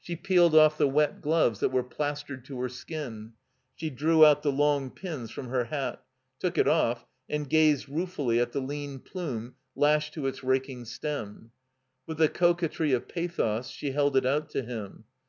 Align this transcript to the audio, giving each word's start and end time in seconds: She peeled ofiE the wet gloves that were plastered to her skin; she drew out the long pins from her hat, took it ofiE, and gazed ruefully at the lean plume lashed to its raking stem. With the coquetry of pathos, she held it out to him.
She 0.00 0.16
peeled 0.16 0.54
ofiE 0.54 0.78
the 0.78 0.88
wet 0.88 1.20
gloves 1.20 1.60
that 1.60 1.68
were 1.68 1.84
plastered 1.84 2.44
to 2.46 2.60
her 2.60 2.68
skin; 2.68 3.34
she 3.76 3.88
drew 3.88 4.26
out 4.26 4.42
the 4.42 4.50
long 4.50 4.90
pins 4.90 5.30
from 5.30 5.46
her 5.46 5.66
hat, 5.66 6.04
took 6.40 6.58
it 6.58 6.66
ofiE, 6.66 7.04
and 7.28 7.48
gazed 7.48 7.88
ruefully 7.88 8.40
at 8.40 8.50
the 8.50 8.58
lean 8.60 8.98
plume 8.98 9.54
lashed 9.76 10.14
to 10.14 10.26
its 10.26 10.42
raking 10.42 10.86
stem. 10.86 11.52
With 12.04 12.18
the 12.18 12.28
coquetry 12.28 12.92
of 12.92 13.06
pathos, 13.06 13.68
she 13.68 13.92
held 13.92 14.16
it 14.16 14.26
out 14.26 14.50
to 14.50 14.62
him. 14.62 15.04